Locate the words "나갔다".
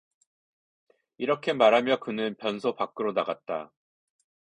3.11-3.71